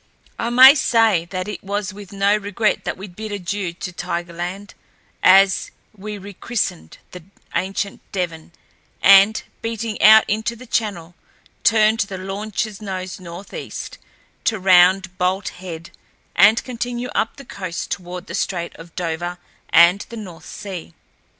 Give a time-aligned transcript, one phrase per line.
[0.39, 4.73] I may say that it was with no regret that we bid adieu to Tigerland,
[5.21, 7.23] as we rechristened the
[7.55, 8.51] ancient Devon,
[9.03, 11.13] and, beating out into the Channel,
[11.63, 13.99] turned the launchl's nose southeast,
[14.45, 15.91] to round Bolt Head
[16.35, 19.37] and continue up the coast toward the Strait of Dover
[19.69, 20.95] and the North Sea.